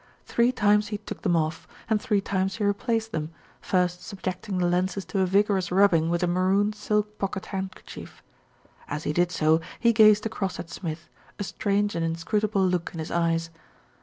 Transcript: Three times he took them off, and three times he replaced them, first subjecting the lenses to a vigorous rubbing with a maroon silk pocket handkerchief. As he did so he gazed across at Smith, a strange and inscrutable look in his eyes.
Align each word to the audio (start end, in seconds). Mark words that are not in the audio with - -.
Three 0.25 0.51
times 0.51 0.87
he 0.87 0.97
took 0.97 1.21
them 1.21 1.35
off, 1.35 1.67
and 1.87 2.01
three 2.01 2.21
times 2.21 2.55
he 2.55 2.63
replaced 2.63 3.11
them, 3.11 3.29
first 3.61 4.01
subjecting 4.01 4.57
the 4.57 4.65
lenses 4.65 5.05
to 5.05 5.19
a 5.19 5.27
vigorous 5.27 5.71
rubbing 5.71 6.09
with 6.09 6.23
a 6.23 6.27
maroon 6.27 6.73
silk 6.73 7.19
pocket 7.19 7.45
handkerchief. 7.45 8.23
As 8.87 9.03
he 9.03 9.13
did 9.13 9.31
so 9.31 9.61
he 9.79 9.93
gazed 9.93 10.25
across 10.25 10.57
at 10.59 10.71
Smith, 10.71 11.07
a 11.37 11.43
strange 11.43 11.93
and 11.93 12.03
inscrutable 12.03 12.65
look 12.67 12.89
in 12.95 12.97
his 12.97 13.11
eyes. 13.11 13.51